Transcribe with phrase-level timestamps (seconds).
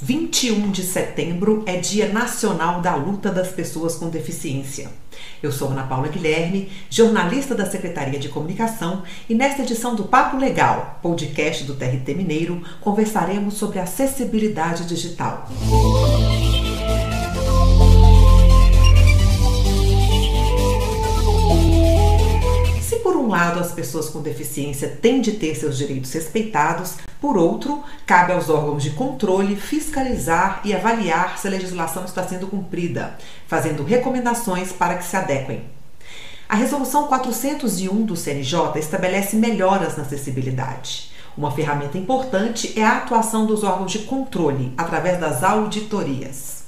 [0.00, 4.88] 21 de setembro é Dia Nacional da Luta das Pessoas com Deficiência.
[5.42, 10.36] Eu sou Ana Paula Guilherme, jornalista da Secretaria de Comunicação, e nesta edição do Papo
[10.36, 15.48] Legal, podcast do TRT Mineiro, conversaremos sobre acessibilidade digital.
[23.02, 27.82] por um lado, as pessoas com deficiência têm de ter seus direitos respeitados, por outro,
[28.06, 33.82] cabe aos órgãos de controle fiscalizar e avaliar se a legislação está sendo cumprida, fazendo
[33.82, 35.64] recomendações para que se adequem.
[36.48, 41.10] A Resolução 401 do CNJ estabelece melhoras na acessibilidade.
[41.36, 46.64] Uma ferramenta importante é a atuação dos órgãos de controle através das auditorias.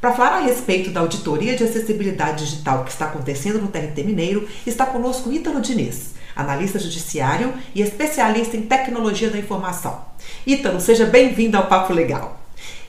[0.00, 4.48] Para falar a respeito da auditoria de acessibilidade digital que está acontecendo no TRT Mineiro,
[4.66, 10.04] está conosco Ítalo Diniz, analista judiciário e especialista em tecnologia da informação.
[10.46, 12.40] Ítalo, seja bem-vindo ao Papo Legal.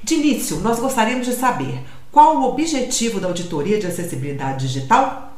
[0.03, 5.33] De início, nós gostaríamos de saber qual o objetivo da auditoria de acessibilidade digital?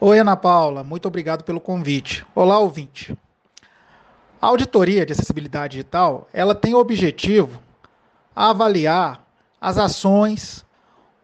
[0.00, 2.26] Oi, Ana Paula, muito obrigado pelo convite.
[2.34, 3.16] Olá, ouvinte.
[4.40, 7.60] A auditoria de acessibilidade digital, ela tem o objetivo
[8.34, 9.24] avaliar
[9.60, 10.64] as ações,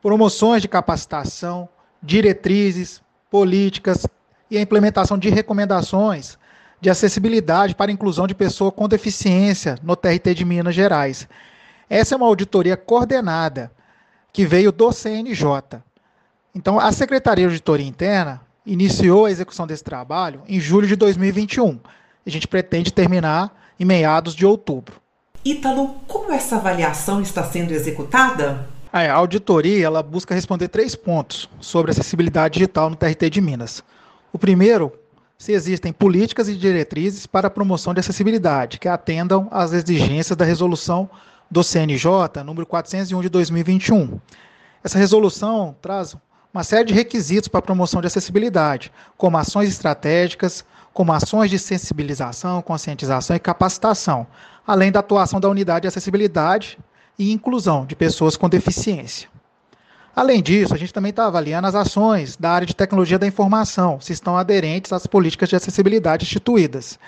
[0.00, 1.68] promoções de capacitação,
[2.00, 4.06] diretrizes, políticas
[4.50, 6.38] e a implementação de recomendações
[6.80, 11.28] de acessibilidade para inclusão de pessoa com deficiência no TRT de Minas Gerais.
[11.90, 13.70] Essa é uma auditoria coordenada
[14.32, 15.80] que veio do CNJ.
[16.54, 21.78] Então, a Secretaria de Auditoria Interna iniciou a execução desse trabalho em julho de 2021.
[22.26, 24.96] A gente pretende terminar em meados de outubro.
[25.44, 28.68] Ítalo, como essa avaliação está sendo executada?
[28.92, 33.82] A auditoria ela busca responder três pontos sobre acessibilidade digital no TRT de Minas.
[34.32, 34.92] O primeiro,
[35.38, 40.44] se existem políticas e diretrizes para a promoção de acessibilidade que atendam às exigências da
[40.44, 41.08] resolução
[41.50, 44.20] do CNJ número 401 de 2021.
[44.84, 46.14] Essa resolução traz
[46.52, 51.58] uma série de requisitos para a promoção de acessibilidade, como ações estratégicas, como ações de
[51.58, 54.26] sensibilização, conscientização e capacitação,
[54.66, 56.78] além da atuação da unidade de acessibilidade
[57.18, 59.28] e inclusão de pessoas com deficiência.
[60.18, 64.00] Além disso, a gente também está avaliando as ações da área de tecnologia da informação,
[64.00, 66.98] se estão aderentes às políticas de acessibilidade instituídas.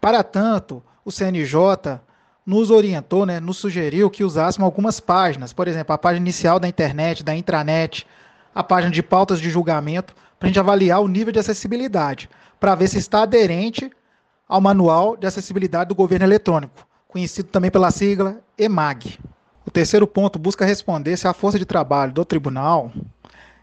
[0.00, 2.00] Para tanto, o CNJ
[2.44, 6.66] nos orientou, né, nos sugeriu que usássemos algumas páginas, por exemplo, a página inicial da
[6.66, 8.04] internet, da intranet,
[8.52, 12.74] a página de pautas de julgamento, para a gente avaliar o nível de acessibilidade, para
[12.74, 13.88] ver se está aderente
[14.48, 19.16] ao Manual de Acessibilidade do Governo Eletrônico, conhecido também pela sigla EMAG.
[19.68, 22.90] O terceiro ponto busca responder se a força de trabalho do tribunal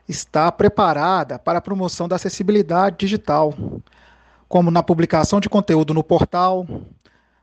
[0.08, 3.56] está preparada para a promoção da acessibilidade digital,
[4.48, 6.68] como na publicação de conteúdo no portal,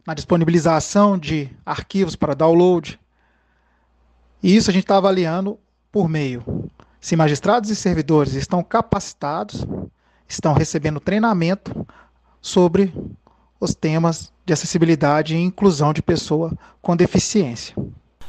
[0.07, 3.01] na disponibilização de arquivos para download.
[4.41, 5.59] E isso a gente está avaliando
[5.91, 6.71] por meio
[7.01, 9.67] se magistrados e servidores estão capacitados,
[10.29, 11.85] estão recebendo treinamento
[12.41, 12.95] sobre
[13.59, 17.75] os temas de acessibilidade e inclusão de pessoa com deficiência.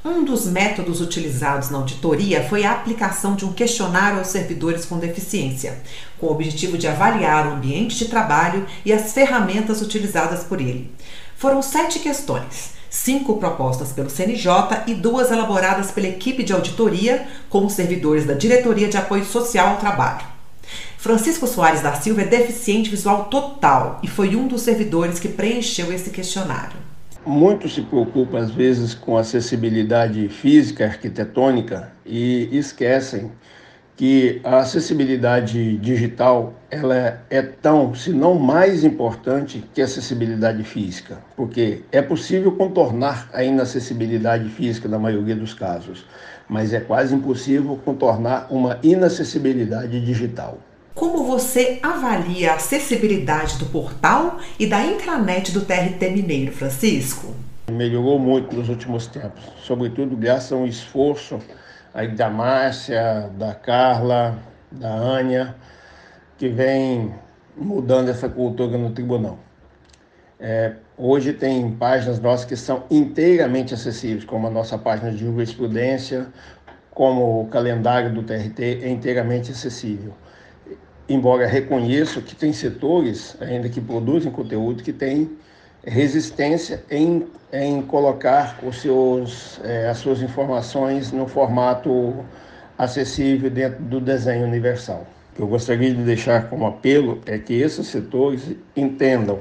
[0.05, 4.99] Um dos métodos utilizados na auditoria foi a aplicação de um questionário aos servidores com
[4.99, 5.81] deficiência,
[6.19, 10.91] com o objetivo de avaliar o ambiente de trabalho e as ferramentas utilizadas por ele.
[11.37, 17.65] Foram sete questões, cinco propostas pelo CNJ e duas elaboradas pela equipe de auditoria com
[17.65, 20.27] os servidores da Diretoria de Apoio Social ao Trabalho.
[20.97, 25.93] Francisco Soares da Silva é deficiente visual total e foi um dos servidores que preencheu
[25.93, 26.92] esse questionário.
[27.25, 33.31] Muito se preocupa às vezes com acessibilidade física, arquitetônica e esquecem
[33.95, 41.19] que a acessibilidade digital ela é tão, se não mais importante que a acessibilidade física,
[41.37, 46.05] porque é possível contornar a inacessibilidade física na maioria dos casos,
[46.49, 50.57] mas é quase impossível contornar uma inacessibilidade digital.
[50.95, 57.33] Como você avalia a acessibilidade do portal e da intranet do TRT Mineiro, Francisco?
[57.71, 61.39] Melhorou muito nos últimos tempos, sobretudo graças a um esforço
[61.95, 64.37] aí da Márcia, da Carla,
[64.71, 65.55] da Ania,
[66.37, 67.11] que vem
[67.57, 69.39] mudando essa cultura no tribunal.
[70.39, 76.27] É, hoje tem páginas nossas que são inteiramente acessíveis, como a nossa página de jurisprudência,
[76.91, 80.13] como o calendário do TRT é inteiramente acessível
[81.07, 85.29] embora reconheça que tem setores ainda que produzem conteúdo que têm
[85.85, 92.13] resistência em, em colocar os seus, é, as suas informações no formato
[92.77, 95.05] acessível dentro do desenho universal.
[95.31, 99.39] O que eu gostaria de deixar como apelo é que esses setores entendam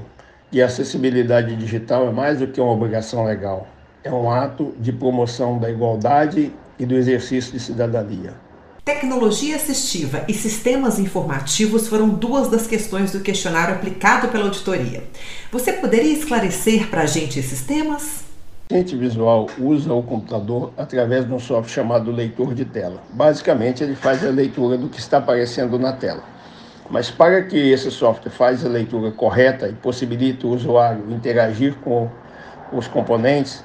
[0.51, 3.67] que a acessibilidade digital é mais do que uma obrigação legal,
[4.03, 8.35] é um ato de promoção da igualdade e do exercício de cidadania.
[8.85, 15.05] Tecnologia assistiva e sistemas informativos foram duas das questões do questionário aplicado pela auditoria.
[15.53, 18.25] Você poderia esclarecer para a gente esses temas?
[18.69, 23.01] O assistente visual usa o computador através de um software chamado leitor de tela.
[23.13, 26.25] Basicamente, ele faz a leitura do que está aparecendo na tela.
[26.91, 32.11] Mas para que esse software faça a leitura correta e possibilite o usuário interagir com
[32.73, 33.63] os componentes,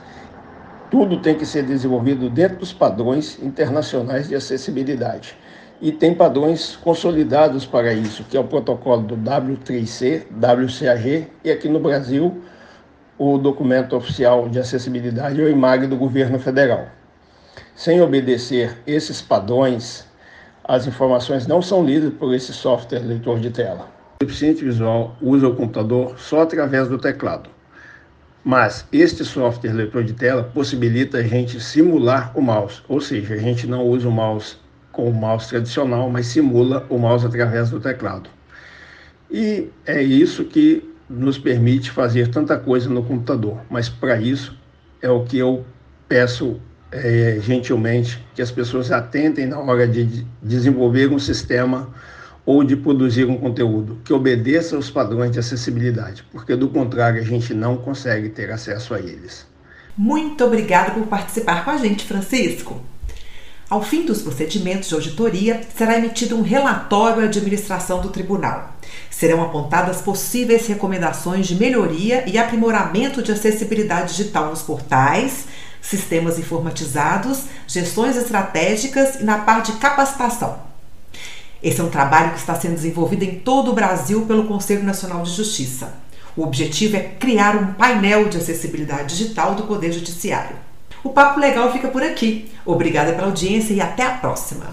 [0.90, 5.38] tudo tem que ser desenvolvido dentro dos padrões internacionais de acessibilidade.
[5.80, 11.70] E tem padrões consolidados para isso, que é o protocolo do W3C, WCAG, e aqui
[11.70, 12.42] no Brasil,
[13.18, 16.88] o documento oficial de acessibilidade é o IMAG do governo federal.
[17.76, 20.08] Sem obedecer esses padrões,
[20.64, 23.88] as informações não são lidas por esse software leitor de tela.
[24.20, 27.57] O deficiente visual usa o computador só através do teclado.
[28.48, 33.38] Mas este software leitor de tela possibilita a gente simular o mouse, ou seja, a
[33.38, 34.56] gente não usa o mouse
[34.90, 38.30] com o mouse tradicional, mas simula o mouse através do teclado.
[39.30, 44.58] E é isso que nos permite fazer tanta coisa no computador, mas para isso
[45.02, 45.66] é o que eu
[46.08, 46.58] peço
[46.90, 51.94] é, gentilmente que as pessoas atentem na hora de desenvolver um sistema
[52.48, 57.26] ou de produzir um conteúdo que obedeça aos padrões de acessibilidade, porque do contrário a
[57.26, 59.46] gente não consegue ter acesso a eles.
[59.98, 62.82] Muito obrigada por participar com a gente, Francisco.
[63.70, 68.78] Ao fim dos procedimentos de auditoria, será emitido um relatório à administração do tribunal.
[69.12, 75.48] Serão apontadas possíveis recomendações de melhoria e aprimoramento de acessibilidade digital nos portais,
[75.82, 80.77] sistemas informatizados, gestões estratégicas e na parte de capacitação.
[81.62, 85.24] Esse é um trabalho que está sendo desenvolvido em todo o Brasil pelo Conselho Nacional
[85.24, 85.94] de Justiça.
[86.36, 90.56] O objetivo é criar um painel de acessibilidade digital do Poder Judiciário.
[91.04, 92.52] O Papo Legal fica por aqui.
[92.66, 94.66] Obrigada pela audiência e até a próxima!